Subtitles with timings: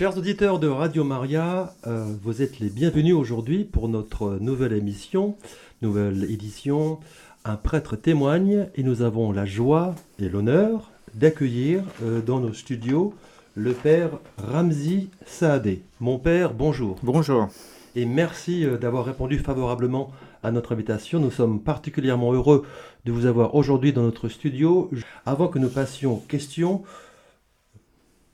[0.00, 5.36] Chers auditeurs de Radio Maria, euh, vous êtes les bienvenus aujourd'hui pour notre nouvelle émission,
[5.82, 7.00] nouvelle édition.
[7.44, 13.12] Un prêtre témoigne et nous avons la joie et l'honneur d'accueillir euh, dans nos studios
[13.54, 14.08] le père
[14.38, 15.82] Ramzi Saadé.
[16.00, 16.96] Mon père, bonjour.
[17.02, 17.50] Bonjour.
[17.94, 20.12] Et merci euh, d'avoir répondu favorablement
[20.42, 21.20] à notre invitation.
[21.20, 22.64] Nous sommes particulièrement heureux
[23.04, 24.90] de vous avoir aujourd'hui dans notre studio.
[25.26, 26.84] Avant que nous passions aux questions,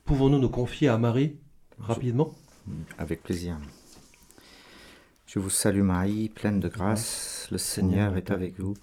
[0.04, 1.34] pouvons-nous nous confier à Marie?
[1.79, 2.34] Rapidement
[2.98, 3.57] Avec plaisir.
[5.26, 8.75] Je vous salue Marie, pleine de grâce, le Seigneur est avec vous.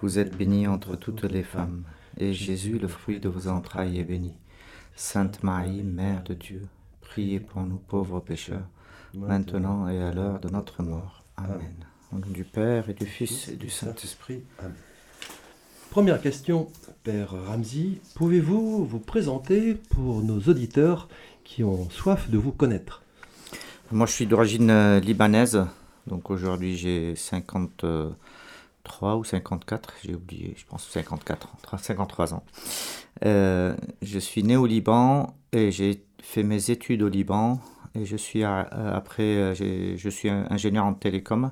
[0.00, 1.84] Vous êtes bénie entre toutes les femmes,
[2.18, 4.34] et Jésus, le fruit de vos entrailles, est béni.
[4.94, 6.62] Sainte Marie, Mère de Dieu,
[7.00, 8.68] priez pour nous pauvres pécheurs,
[9.14, 11.24] maintenant et à l'heure de notre mort.
[11.36, 11.74] Amen.
[12.12, 14.42] Au nom du Père et du Fils et du Saint-Esprit.
[14.58, 14.74] Amen.
[15.90, 16.68] Première question,
[17.02, 21.08] Père Ramzi, pouvez-vous vous présenter pour nos auditeurs
[21.48, 23.02] qui ont soif de vous connaître
[23.90, 25.64] Moi, je suis d'origine euh, libanaise,
[26.06, 32.44] donc aujourd'hui j'ai 53 ou 54, j'ai oublié, je pense 54 53 ans.
[33.24, 37.58] Euh, je suis né au Liban et j'ai fait mes études au Liban
[37.94, 41.50] et je suis euh, après je suis ingénieur en télécom.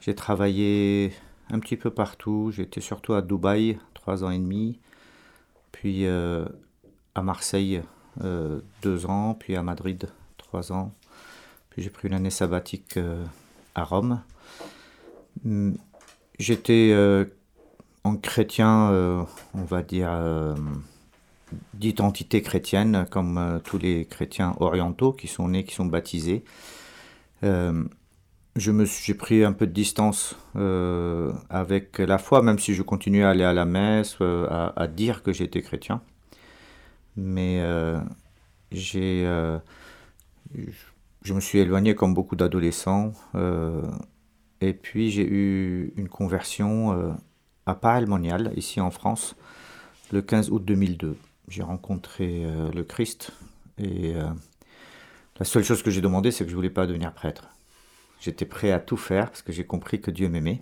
[0.00, 1.12] J'ai travaillé
[1.50, 2.52] un petit peu partout.
[2.54, 4.78] J'étais surtout à Dubaï, trois ans et demi,
[5.72, 7.82] puis à Marseille,
[8.22, 10.92] euh, deux ans, puis à Madrid trois ans,
[11.70, 13.24] puis j'ai pris une année sabbatique euh,
[13.74, 14.20] à Rome.
[15.44, 15.74] Hmm,
[16.38, 17.24] j'étais euh,
[18.02, 18.90] en chrétien,
[19.54, 20.10] on va dire,
[21.74, 26.42] d'identité chrétienne, comme tous les chrétiens orientaux qui sont nés, qui sont baptisés.
[28.56, 30.34] j'ai pris un peu de distance
[31.50, 35.34] avec la foi, même si je continuais à aller à la messe, à, dire que
[35.34, 36.00] j'étais chrétien
[37.16, 38.00] mais euh,
[38.72, 39.58] j'ai, euh,
[41.22, 43.12] je me suis éloigné comme beaucoup d'adolescents.
[43.34, 43.82] Euh,
[44.60, 47.16] et puis j'ai eu une conversion
[47.66, 49.34] à Paray-le-Monial, ici en France,
[50.12, 51.16] le 15 août 2002.
[51.48, 53.32] J'ai rencontré le Christ
[53.78, 54.12] et
[55.38, 57.48] la seule chose que j'ai demandé, c'est que je voulais pas devenir prêtre.
[58.20, 60.60] J'étais prêt à tout faire parce que j'ai compris que Dieu m'aimait.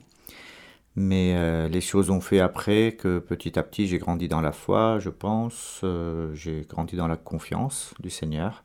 [1.01, 4.51] Mais euh, les choses ont fait après que petit à petit j'ai grandi dans la
[4.51, 8.65] foi, je pense, euh, j'ai grandi dans la confiance du Seigneur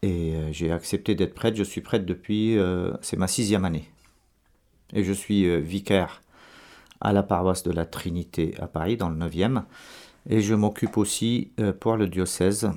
[0.00, 1.58] et euh, j'ai accepté d'être prêtre.
[1.58, 2.56] Je suis prêtre depuis,
[3.02, 3.90] c'est ma sixième année.
[4.94, 6.22] Et je suis vicaire
[7.02, 9.64] à la paroisse de la Trinité à Paris, dans le 9e.
[10.30, 12.70] Et je m'occupe aussi pour le diocèse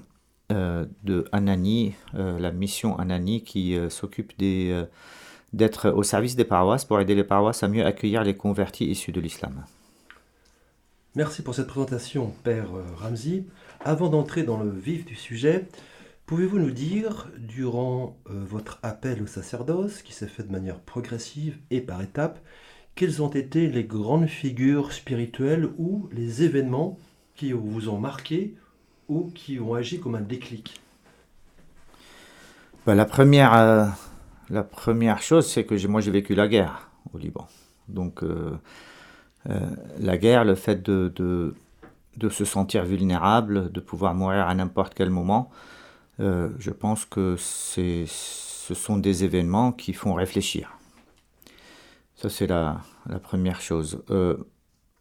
[0.49, 4.85] de Anani, la mission Anani qui s'occupe des
[5.53, 9.11] d'être au service des paroisses pour aider les paroisses à mieux accueillir les convertis issus
[9.11, 9.65] de l'islam.
[11.15, 13.45] Merci pour cette présentation, Père Ramzi.
[13.83, 15.67] Avant d'entrer dans le vif du sujet,
[16.27, 21.57] pouvez-vous nous dire, durant euh, votre appel au sacerdoce, qui s'est fait de manière progressive
[21.71, 22.39] et par étapes,
[22.93, 26.99] quelles ont été les grandes figures spirituelles ou les événements
[27.35, 28.53] qui vous ont marqué
[29.07, 30.79] ou qui ont agi comme un déclic?
[32.85, 33.85] Bah, La première, euh,
[34.49, 37.47] la première chose, c'est que moi j'ai vécu la guerre au Liban.
[37.87, 38.57] Donc euh,
[39.49, 39.59] euh,
[39.99, 41.53] la guerre, le fait de,
[42.29, 45.49] se sentir vulnérable, de pouvoir mourir à n'importe quel moment,
[46.19, 48.05] euh, je pense que ce
[48.73, 50.77] sont des événements qui font réfléchir.
[52.15, 54.03] Ça c'est la, la, première chose.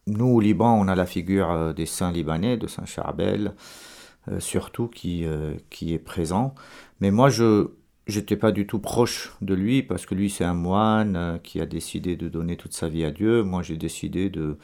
[0.07, 3.53] nous au Liban, on a la figure des saints libanais, de Saint Charbel,
[4.39, 6.55] surtout qui est présent.
[7.01, 7.71] Mais moi je
[8.09, 11.61] J'étais pas du tout proche de lui parce que lui c'est un moine euh, qui
[11.61, 13.43] a décidé de donner toute sa vie à Dieu.
[13.43, 14.57] Moi j'ai décidé de,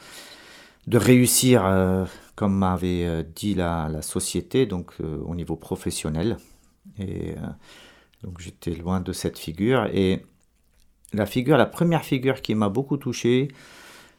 [0.88, 2.04] de réussir euh,
[2.34, 6.38] comme m'avait euh, dit la, la, société, donc au niveau professionnel.
[6.98, 7.36] Et
[8.24, 9.86] donc j'étais loin de cette figure.
[9.92, 10.24] Et
[11.12, 13.46] la figure, la première figure qui m'a beaucoup touché,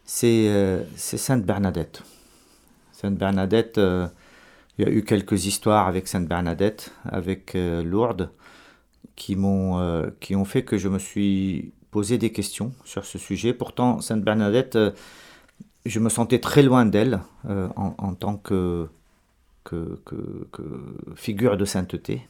[0.06, 2.02] c'est Sainte Bernadette.
[2.94, 8.30] Sainte Bernadette, il y a eu quelques histoires avec Sainte Bernadette, avec Lourdes
[9.16, 13.18] qui m'ont euh, qui ont fait que je me suis posé des questions sur ce
[13.18, 13.54] sujet.
[13.54, 14.92] Pourtant, Sainte Bernadette, euh,
[15.86, 18.88] je me sentais très loin d'elle euh, en, tant que,
[19.64, 20.00] que,
[21.16, 22.28] figure de sainteté.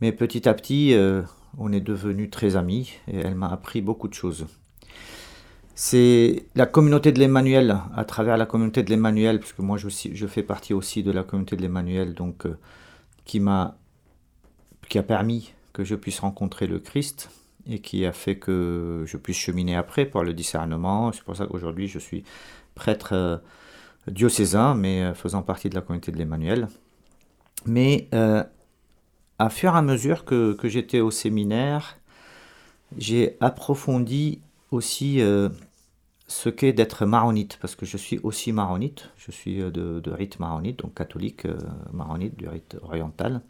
[0.00, 0.94] Mais petit à petit,
[1.56, 4.46] on est devenus très amis et elle m'a appris beaucoup de choses.
[5.74, 9.88] C'est la communauté de l'Emmanuel, à travers la communauté de l'Emmanuel, parce que moi je,
[9.88, 12.46] je, fais partie aussi de la communauté de l'Emmanuel, donc
[13.24, 13.76] qui m'a
[14.92, 17.30] qui a permis que je puisse rencontrer le Christ
[17.68, 21.12] et qui a fait que je puisse cheminer après pour le discernement.
[21.12, 22.24] C'est pour ça qu'aujourd'hui je suis
[22.74, 23.38] prêtre euh,
[24.10, 26.68] diocésain, mais euh, faisant partie de la communauté de l'Emmanuel.
[27.66, 28.42] Mais euh,
[29.38, 31.98] à fur et à mesure que, j'étais au séminaire,
[32.98, 34.40] j'ai approfondi
[34.70, 35.20] aussi
[36.26, 40.80] ce qu'est d'être maronite, parce que je suis aussi maronite, je suis de, rite maronite,
[40.80, 41.46] donc catholique
[41.92, 43.42] maronite, du rite oriental.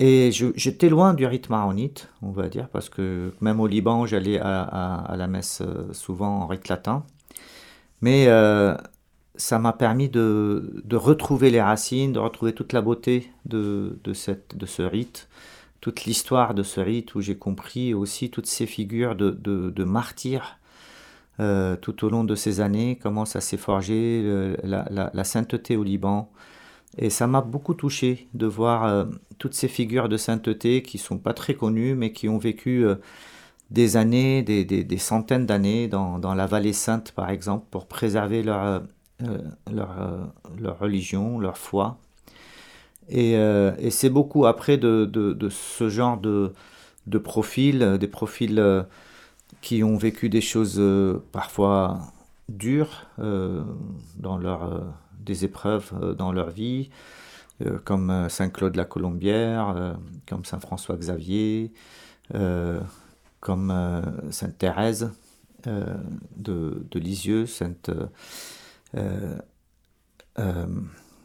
[0.00, 4.38] Et j'étais loin du rite maronite, on va dire, parce que même au Liban, j'allais
[4.40, 5.62] à, la messe
[5.92, 7.04] souvent en rite latin.
[8.00, 8.26] Mais
[9.36, 15.28] ça m'a permis de, retrouver les racines, de retrouver toute la beauté de ce rite,
[15.80, 20.58] toute l'histoire de ce rite où j'ai compris aussi toutes ces figures de, martyrs
[21.40, 26.30] euh, tout au long de ces années, comment ça s'est forgé, la, sainteté au Liban.
[26.98, 29.04] Et ça m'a beaucoup touché de voir euh,
[29.38, 32.96] toutes ces figures de sainteté qui sont pas très connues, mais qui ont vécu euh,
[33.70, 38.82] des années, des, centaines d'années dans, la vallée sainte, par exemple, pour préserver leur,
[39.70, 41.98] leur religion, leur foi.
[43.12, 46.52] Euh, et, c'est beaucoup après de, ce genre de,
[47.06, 48.82] de profils, euh, des profils euh,
[49.60, 50.80] qui ont vécu des choses
[51.32, 51.98] parfois
[52.48, 54.82] dures dans leur,
[55.20, 56.90] des épreuves dans leur vie,
[57.84, 59.96] comme Saint Claude la Colombière,
[60.26, 61.72] comme Saint François Xavier,
[63.40, 65.10] comme Sainte Thérèse
[65.64, 67.90] de, Lisieux, Sainte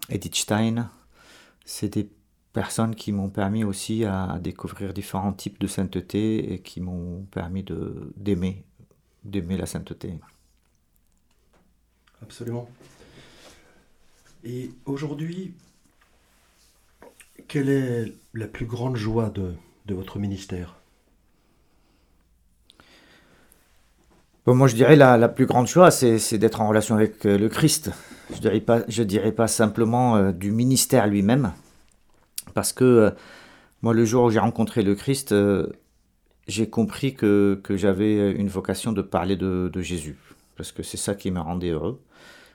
[0.09, 0.89] Edith Stein
[1.65, 2.09] c'est des
[2.53, 7.65] personnes qui m'ont permis aussi à découvrir différents types de sainteté et qui m'ont permis
[8.15, 8.63] d'aimer,
[9.23, 10.13] d'aimer la sainteté.
[12.21, 12.69] Absolument.
[14.47, 15.55] Et aujourd'hui,
[17.47, 19.55] quelle est la plus grande joie de,
[19.91, 20.75] votre ministère?
[24.45, 27.49] Moi, je dirais la, la plus grande joie, c'est, d'être en relation avec euh, le
[27.49, 27.89] Christ.
[28.29, 31.51] Je ne dirais, pas, pas simplement euh, du ministère lui-même,
[32.53, 33.09] parce que euh,
[33.81, 35.33] moi, le jour où j'ai rencontré le Christ,
[36.47, 40.17] j'ai compris que, que j'avais une vocation de parler de, de Jésus,
[40.55, 41.99] parce que c'est ça qui me rendait heureux.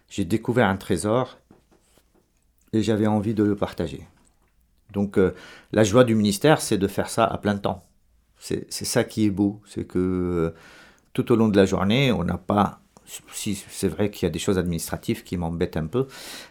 [0.08, 1.40] J'ai découvert un trésor
[2.72, 4.06] et j'avais envie de le partager.
[4.92, 5.18] Donc
[5.72, 7.84] la joie du ministère, c'est de faire ça à plein temps.
[8.38, 10.52] C'est ça qui est beau, c'est que
[11.12, 12.80] tout au long de la journée, on n'a pas
[13.32, 16.06] si c'est vrai qu'il y a des choses administratives qui m'embêtent un peu,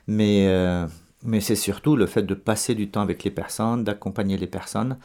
[0.08, 0.86] mais, euh,
[1.24, 4.98] mais c'est surtout le fait de passer du temps avec les personnes, d'accompagner les personnes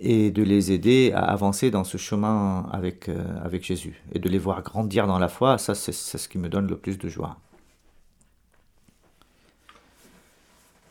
[0.00, 4.28] et de les aider à avancer dans ce chemin avec, euh, avec Jésus et de
[4.28, 7.08] les voir grandir dans la foi, ça c'est ce qui me donne le plus de
[7.08, 7.36] joie.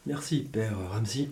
[0.07, 1.30] Merci Père Ramsey.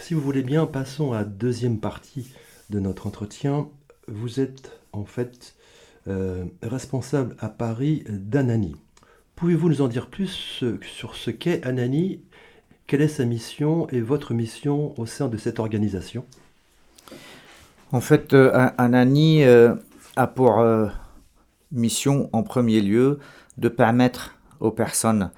[0.00, 2.32] Si vous voulez bien, passons à la deuxième partie
[2.68, 3.68] de notre entretien.
[4.08, 5.54] Vous êtes en fait
[6.08, 8.74] euh, responsable à Paris d'Anani.
[9.36, 12.20] Pouvez-vous nous en dire plus sur ce qu'est Anani?
[12.88, 16.24] Quelle est sa mission et votre mission au sein de cette organisation?
[17.92, 19.76] En fait, euh, Anani euh,
[20.16, 20.66] a pour
[21.70, 23.20] mission en premier lieu
[23.58, 25.30] de permettre aux personnes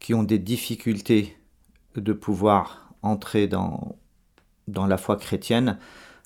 [0.00, 1.34] qui ont des difficultés
[1.98, 3.96] de pouvoir entrer dans,
[4.68, 5.78] la foi chrétienne,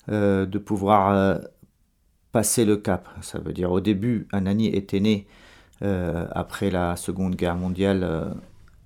[0.07, 1.41] de pouvoir
[2.31, 3.07] passer le cap.
[3.21, 5.27] Ça veut dire au début, Anani était né
[5.83, 8.25] euh, après la Seconde Guerre mondiale euh,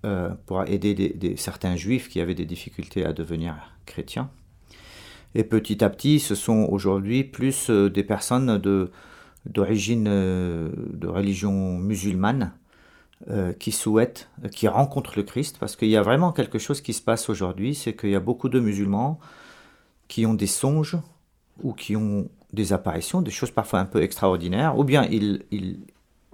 [0.05, 3.55] euh, pour aider certains juifs qui avaient des difficultés à devenir
[3.85, 4.29] chrétiens.
[5.33, 8.57] Et petit à petit, ce sont aujourd'hui plus des personnes
[9.45, 12.53] d'origine de religion musulmane
[13.59, 17.01] qui souhaitent, qui rencontrent le Christ, parce qu'il y a vraiment quelque chose qui se
[17.01, 19.19] passe aujourd'hui, c'est qu'il y a beaucoup de musulmans
[20.07, 20.97] qui ont des songes
[21.63, 25.43] ou qui ont des apparitions, des choses parfois un peu extraordinaires, ou bien ils,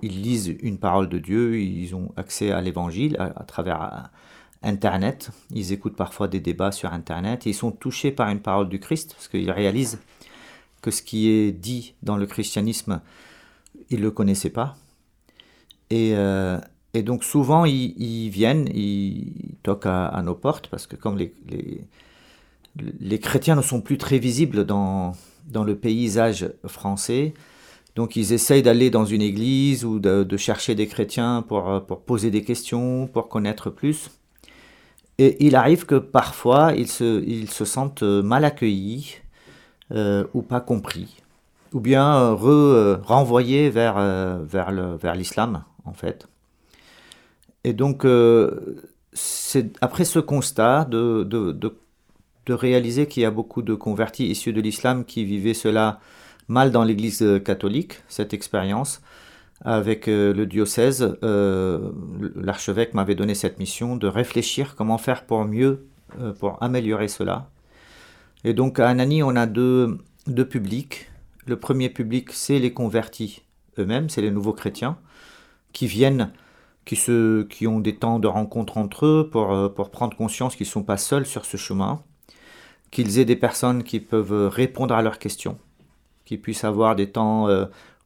[0.01, 3.97] lisent une parole de Dieu, ils ont accès à l'évangile à, travers euh,
[4.63, 8.69] Internet, ils écoutent parfois des débats sur Internet, et ils sont touchés par une parole
[8.69, 9.99] du Christ, parce qu'ils réalisent
[10.81, 13.01] que ce qui est dit dans le christianisme,
[13.89, 14.75] ils ne le connaissaient pas.
[15.91, 16.57] Et, euh,
[16.93, 21.85] et donc souvent, ils, viennent, ils toquent à, nos portes, parce que comme les, les,
[22.99, 25.13] les chrétiens ne sont plus très visibles dans,
[25.47, 27.33] dans le paysage français.
[27.95, 32.31] Donc ils essayent d'aller dans une église ou de, chercher des chrétiens pour, pour, poser
[32.31, 34.11] des questions, pour connaître plus.
[35.17, 39.17] Et il arrive que parfois ils se, ils se sentent mal accueillis
[39.91, 41.17] euh, ou pas compris,
[41.73, 46.27] ou bien re, renvoyés vers, euh, vers l'islam en fait.
[47.63, 51.51] Et donc euh, c'est après ce constat de, de,
[52.45, 55.99] de réaliser qu'il y a beaucoup de convertis issus de l'islam qui vivaient cela
[56.47, 59.01] mal dans l'Église catholique, cette expérience.
[59.63, 61.91] Avec euh, le diocèse, euh,
[62.35, 65.85] l'archevêque m'avait donné cette mission de réfléchir comment faire pour mieux,
[66.19, 67.49] euh, pour améliorer cela.
[68.43, 71.11] Et donc à Anani, on a deux, deux publics.
[71.45, 73.43] Le premier public, c'est les convertis
[73.77, 74.97] eux-mêmes, c'est les nouveaux chrétiens
[75.73, 76.31] qui viennent,
[76.85, 80.55] qui, se, qui ont des temps de rencontre entre eux pour, euh, pour prendre conscience
[80.55, 82.01] qu'ils ne sont pas seuls sur ce chemin,
[82.91, 85.57] qu'ils aient des personnes qui peuvent répondre à leurs questions,
[86.25, 87.65] qu'ils puissent avoir des temps euh,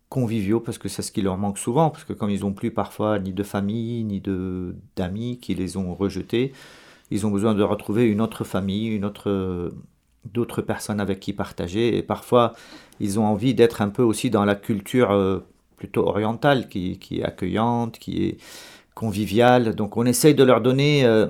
[0.10, 2.72] conviviaux, parce que c'est ce qui leur manque souvent, parce que comme ils n'ont plus
[2.72, 6.54] parfois ni de famille, ni de, d'amis qui les ont rejetés,
[7.12, 9.72] ils ont besoin de retrouver une autre famille, une autre,
[10.34, 12.54] d'autres personnes avec qui partager, et parfois
[13.00, 15.40] ils ont envie d'être un peu aussi dans la culture euh,
[15.76, 18.38] plutôt orientale, qui, est accueillante, qui est
[18.94, 19.76] conviviale.
[19.76, 21.28] Donc on essaye de leur donner euh,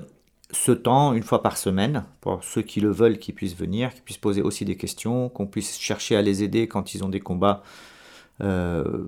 [0.51, 4.01] ce temps une fois par semaine, pour ceux qui le veulent, qui puissent venir, qui
[4.01, 7.19] puissent poser aussi des questions, qu'on puisse chercher à les aider quand ils ont des
[7.19, 7.63] combats
[8.41, 9.07] euh,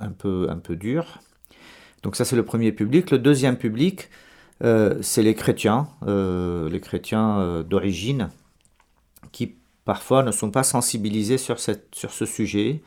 [0.00, 1.20] un, peu, un peu durs.
[2.02, 3.10] Donc ça c'est le premier public.
[3.10, 4.08] Le deuxième public,
[4.64, 8.30] euh, c'est les chrétiens, les chrétiens d'origine,
[9.32, 12.82] qui parfois ne sont pas sensibilisés sur, cette, sur ce sujet.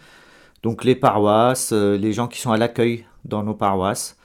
[0.64, 4.18] Donc les paroisses, euh, les gens qui sont à l'accueil dans nos paroisses,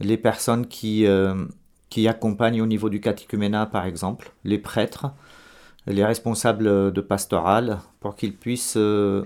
[0.00, 1.46] les personnes qui, euh,
[1.90, 5.06] qui accompagnent au niveau du catéchuménat par exemple, les prêtres,
[5.86, 9.24] les responsables de pastoral, pour qu'ils puissent euh,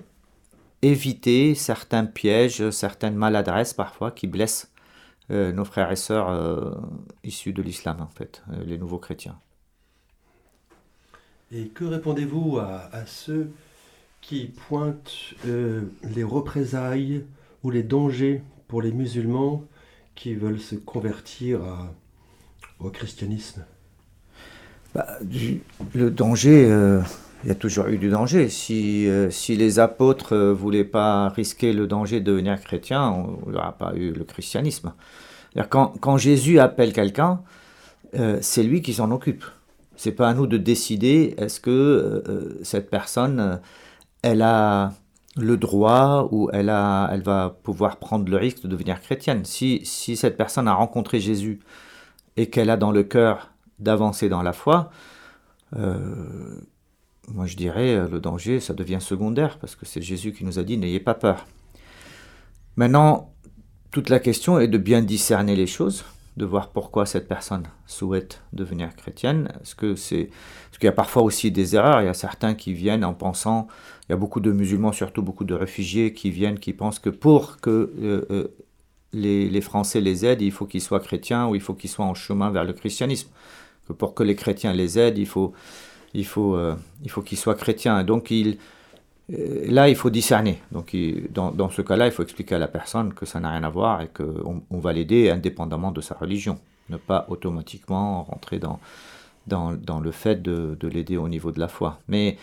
[0.83, 4.73] éviter certains pièges, certaines maladresses parfois qui blessent
[5.31, 6.81] nos frères et sœurs
[7.23, 9.39] issus de l'islam en fait, les nouveaux chrétiens.
[11.53, 13.51] Et que répondez-vous à, ceux
[14.21, 15.83] qui pointent euh,
[16.15, 17.25] les représailles
[17.63, 19.65] ou les dangers pour les musulmans
[20.15, 21.61] qui veulent se convertir
[22.81, 23.65] au christianisme
[24.95, 25.07] bah,
[25.95, 27.01] Le danger, euh,
[27.45, 28.49] il y a toujours eu du danger.
[28.49, 33.53] Si, euh, si les apôtres ne voulaient pas risquer le danger de devenir chrétien, il
[33.53, 34.93] n'y aura pas eu le christianisme.
[35.71, 37.41] Quand, quand Jésus appelle quelqu'un,
[38.41, 39.45] c'est lui qui s'en occupe.
[39.97, 43.61] C'est pas à nous de décider est-ce que cette personne,
[44.23, 44.93] elle a
[45.37, 49.45] le droit ou elle, a, elle va pouvoir prendre le risque de devenir chrétienne.
[49.45, 51.61] Si, si cette personne a rencontré Jésus
[52.37, 54.91] et qu'elle a dans le cœur d'avancer dans la foi,
[55.73, 60.63] moi je dirais le danger, ça devient secondaire parce que c'est Jésus qui nous a
[60.63, 61.47] dit n'ayez pas peur.
[62.77, 63.33] Maintenant,
[63.91, 66.05] toute la question est de bien discerner les choses
[66.39, 69.53] de voir pourquoi cette personne souhaite devenir chrétienne.
[69.61, 70.31] Est-ce que c'est,
[70.67, 72.01] parce qu'il y a parfois aussi des erreurs.
[72.01, 73.67] Il y a certains qui viennent en pensant,
[74.09, 77.11] il y a beaucoup de musulmans, surtout beaucoup de réfugiés qui viennent, qui pensent que
[77.11, 78.49] pour que euh, euh,
[79.13, 82.15] les, Français les aident, il faut qu'ils soient chrétiens ou il faut qu'ils soient en
[82.15, 83.29] chemin vers le christianisme.
[83.87, 85.53] Que pour que les chrétiens les aident, il faut,
[86.15, 86.75] euh,
[87.27, 88.03] qu'ils soient chrétiens.
[88.03, 88.33] Donc
[89.29, 90.59] là, il faut discerner.
[90.73, 90.97] Donc,
[91.31, 94.01] dans, ce cas-là, il faut expliquer à la personne que ça n'a rien à voir
[94.01, 96.59] et qu'on on va l'aider indépendamment de sa religion.
[96.89, 98.81] Ne pas automatiquement rentrer dans,
[99.49, 101.99] dans, le fait de, l'aider au niveau de la foi.
[102.09, 102.39] Mais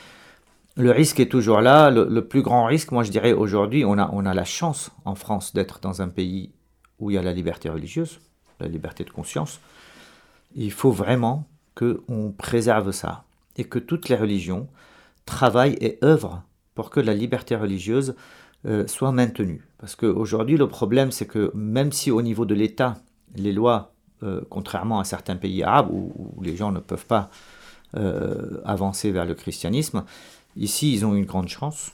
[0.76, 1.90] le risque est toujours là.
[1.90, 5.16] Le, plus grand risque, moi je dirais aujourd'hui, on a, on a la chance en
[5.16, 6.52] France d'être dans un pays
[7.00, 8.20] où il y a la liberté religieuse,
[8.60, 9.60] la liberté de conscience.
[10.56, 13.24] Il faut vraiment qu'on préserve ça
[13.58, 14.68] et que toutes les religions
[15.26, 18.16] travaillent et œuvrent pour que la liberté religieuse
[18.66, 19.68] euh, soit maintenue.
[19.78, 22.98] Parce qu'aujourd'hui, le problème, c'est que même si au niveau de l'État,
[23.36, 27.30] les lois, euh, contrairement à certains pays arabes où, les gens ne peuvent pas
[27.96, 30.04] euh, avancer vers le christianisme,
[30.56, 31.92] ici, ils ont une grande chance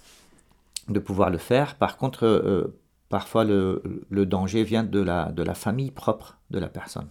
[0.89, 1.75] de pouvoir le faire.
[1.75, 2.73] Par contre,
[3.09, 7.07] parfois, le, le, danger vient de la, de la famille propre de la personne.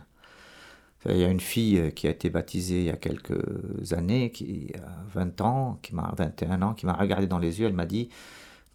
[1.07, 4.71] Il y a une fille qui a été baptisée il y a quelques années, qui
[4.76, 7.87] a 20 ans, qui m'a 21 ans, qui m'a regardé dans les yeux, elle m'a
[7.87, 8.11] dit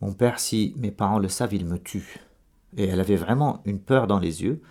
[0.02, 2.20] "Mon père, si mes parents le savent, ils me tuent."
[2.78, 4.62] Et elle avait vraiment une peur dans les yeux,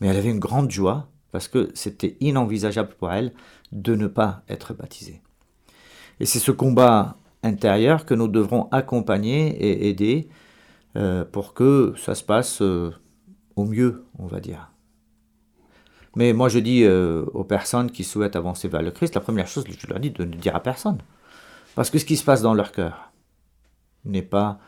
[0.00, 3.32] mais elle avait une grande joie parce que c'était inenvisageable pour elle
[3.72, 5.20] de ne pas être baptisée.
[6.20, 10.28] Et c'est ce combat intérieur que nous devrons accompagner et aider
[10.96, 12.90] euh, pour que ça se passe euh,
[13.56, 14.70] au mieux, on va dire.
[16.14, 19.46] Mais moi, je dis euh, aux personnes qui souhaitent avancer vers le Christ, la première
[19.48, 20.98] chose, je leur dis de ne dire à personne.
[21.74, 23.12] Parce que ce qui se passe dans leur cœur
[24.04, 24.58] n'est pas,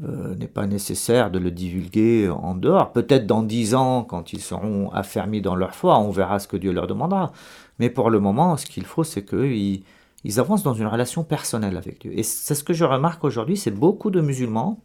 [0.00, 2.92] n'est pas nécessaire de le divulguer en dehors.
[2.92, 6.56] Peut-être dans dix ans, quand ils seront affermis dans leur foi, on verra ce que
[6.56, 7.30] Dieu leur demandera.
[7.78, 9.84] Mais pour le moment, ce qu'il faut, c'est qu'ils
[10.24, 12.12] ils avancent dans une relation personnelle avec Dieu.
[12.18, 14.82] Et c'est ce que je remarque aujourd'hui, c'est beaucoup de musulmans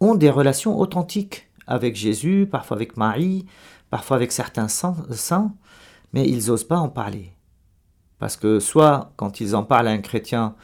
[0.00, 3.46] ont des relations authentiques avec Jésus, parfois avec Marie,
[3.88, 5.54] parfois avec certains saints,
[6.12, 7.32] mais ils n'osent pas en parler.
[8.18, 10.54] Parce que soit quand ils en parlent à un chrétien,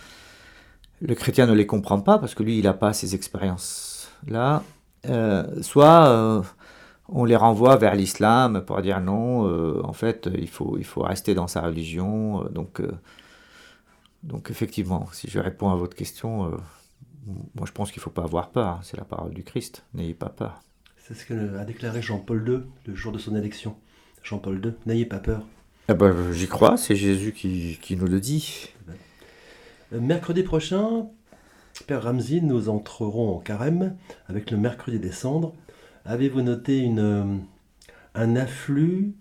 [1.01, 4.63] le chrétien ne les comprend pas parce que lui, il n'a pas ces expériences-là,
[5.07, 6.43] euh, soit euh,
[7.09, 11.03] on les renvoie vers l'islam pour dire non, euh, en fait, il faut, il faut
[11.03, 12.45] rester dans sa religion.
[12.51, 12.83] donc,
[14.23, 16.57] Donc effectivement, si je réponds à votre question, euh,
[17.55, 18.69] moi je pense qu'il ne faut pas avoir peur.
[18.69, 18.81] Hein.
[18.83, 19.85] C'est la parole du Christ.
[19.95, 20.63] N'ayez pas peur.
[20.97, 23.77] C'est ce qu'a déclaré Jean-Paul II le jour de son élection.
[24.23, 25.43] Jean-Paul II, n'ayez pas peur.
[25.89, 28.69] Eh ben, J'y crois, c'est Jésus qui, qui, nous le dit.
[29.95, 31.07] Euh, mercredi prochain,
[31.87, 33.97] Père Ramsey, nous entrerons en carême
[34.27, 35.55] avec le mercredi des cendres.
[36.05, 37.25] Avez-vous noté une, euh,
[38.15, 39.15] un afflux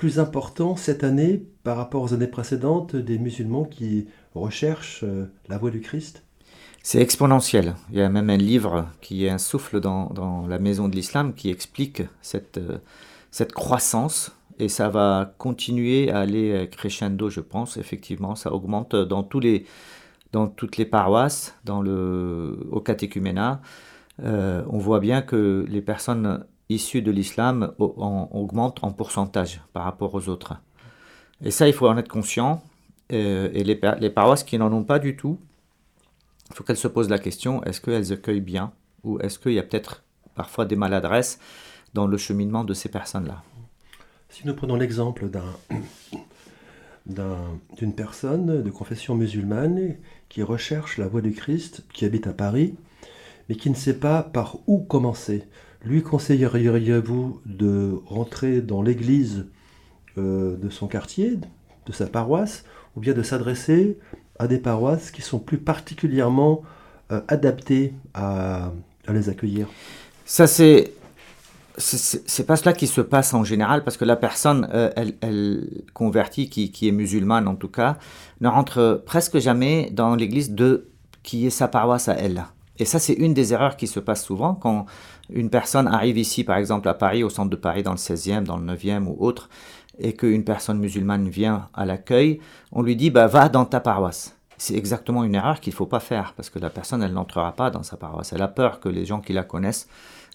[0.00, 5.58] plus important cette année par rapport aux années précédentes des musulmans qui recherchent euh, la
[5.58, 6.22] voie du Christ?
[6.82, 7.74] C'est exponentiel.
[7.92, 11.34] Il y a même un livre qui est un souffle dans, la maison de l'islam
[11.34, 12.78] qui explique cette, euh,
[13.30, 17.76] cette croissance et ça va continuer à aller crescendo, je pense.
[17.76, 19.66] Effectivement, ça augmente dans, tous les,
[20.32, 23.60] dans toutes les paroisses, dans le, au catéchuménat.
[24.24, 30.14] Euh, on voit bien que les personnes issues de l'islam augmentent en pourcentage par rapport
[30.14, 30.54] aux autres.
[31.42, 32.62] Et ça, il faut en être conscient.
[33.12, 35.38] Euh, et les, paroisses qui n'en ont pas du tout,
[36.50, 38.72] il faut qu'elles se posent la question, est-ce qu'elles accueillent bien
[39.02, 41.40] Ou est-ce qu'il y a peut-être parfois des maladresses
[41.92, 43.42] dans le cheminement de ces personnes-là?
[44.28, 45.28] Si nous prenons l'exemple
[47.06, 49.96] d'une personne de confession musulmane
[50.28, 52.76] qui recherche la voie du Christ, qui habite à Paris,
[53.48, 55.42] mais qui ne sait pas par où commencer.
[55.84, 59.46] Lui conseilleriez-vous de rentrer dans l'église
[60.18, 61.38] euh, de son quartier,
[61.86, 62.64] de sa paroisse,
[62.96, 63.98] ou bien de s'adresser
[64.38, 66.62] à des paroisses qui sont plus particulièrement
[67.12, 68.72] euh, adaptées à,
[69.08, 69.68] les accueillir?
[70.24, 70.92] Ça, c'est
[71.78, 75.82] c'est pas cela qui se passe en général, parce que la personne, euh, elle, elle,
[75.94, 77.96] convertie, qui, qui, est musulmane en tout cas,
[78.42, 80.90] ne rentre presque jamais dans l'église de
[81.22, 82.44] qui est sa paroisse à elle.
[82.80, 84.86] Et ça, c'est une des erreurs qui se passe souvent quand
[85.30, 88.42] une personne arrive ici, par exemple à Paris, au centre de Paris, dans le 16e,
[88.42, 89.50] dans le 9e ou autre,
[89.98, 92.40] et qu'une personne musulmane vient à l'accueil,
[92.72, 94.34] on lui dit bah, va dans ta paroisse.
[94.56, 97.52] C'est exactement une erreur qu'il ne faut pas faire, parce que la personne, elle n'entrera
[97.52, 98.32] pas dans sa paroisse.
[98.32, 99.86] Elle a peur que les gens qui la connaissent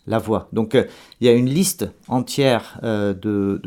[0.05, 0.47] la voient.
[0.53, 0.84] Donc, euh,
[1.19, 3.60] il y a une liste entière euh, de,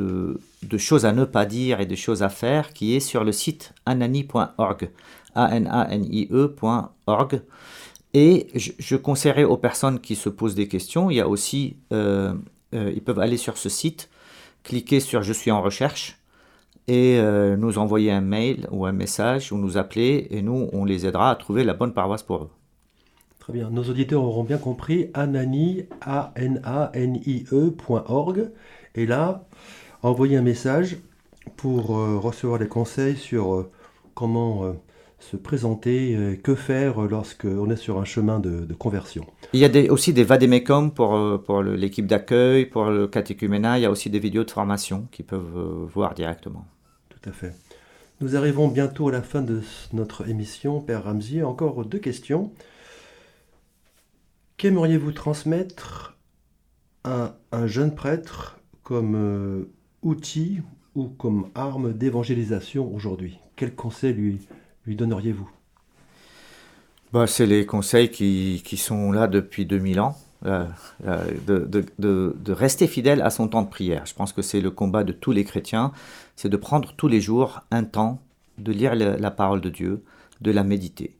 [0.62, 3.32] de, choses à ne pas dire et de choses à faire qui est sur le
[3.32, 4.88] site anani.org.
[5.34, 7.42] A-N-A-N-I-E.org.
[8.14, 12.32] Et je, conseillerais aux personnes qui se posent des questions, il y a aussi, euh,
[12.74, 14.08] euh, ils peuvent aller sur ce site,
[14.62, 16.18] cliquer sur Je suis en recherche
[16.86, 20.86] et euh, nous envoyer un mail ou un message ou nous appeler et nous, on
[20.86, 22.50] les aidera à trouver la bonne paroisse pour eux.
[23.40, 23.68] Très bien.
[23.70, 28.50] Nos auditeurs auront bien compris anani, a n a n i -E
[28.94, 29.44] et là,
[30.02, 30.96] envoyer un message
[31.56, 33.68] pour recevoir des conseils sur
[34.14, 34.74] comment
[35.18, 39.26] se présenter, euh, que faire lorsqu'on est sur un chemin de, conversion.
[39.52, 43.78] Il y a des, aussi des vademecum pour, euh, pour l'équipe d'accueil, pour le catéchuménat,
[43.78, 46.66] il y a aussi des vidéos de formation qu'ils peuvent euh, voir directement.
[47.08, 47.54] Tout à fait.
[48.20, 49.60] Nous arrivons bientôt à la fin de
[49.92, 51.42] notre émission, Père Ramsey.
[51.42, 52.52] Encore deux questions.
[54.56, 56.16] Qu'aimeriez-vous transmettre
[57.04, 59.68] à un jeune prêtre comme
[60.02, 60.62] outil
[60.96, 63.38] ou comme arme d'évangélisation aujourd'hui?
[63.54, 64.40] Quel conseil lui,
[64.88, 65.48] lui donneriez-vous?
[67.12, 70.16] Bah, C'est les conseils qui, qui, sont là depuis 2000 ans.
[70.46, 70.64] Euh,
[71.04, 74.06] euh, de, de, rester fidèle à son temps de prière.
[74.06, 75.90] Je pense que c'est le combat de tous les chrétiens,
[76.36, 78.22] c'est de prendre tous les jours un temps
[78.56, 80.04] de lire la, parole de Dieu,
[80.40, 81.16] de la méditer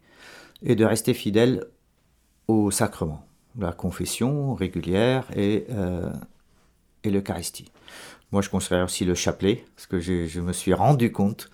[0.63, 1.65] et de rester fidèle
[2.47, 3.27] au sacrement,
[3.59, 6.13] la confession régulière et, euh,
[7.03, 7.73] et l'Eucharistie.
[8.31, 11.51] Moi, je conseillerais aussi le chapelet, parce que je, je me suis rendu compte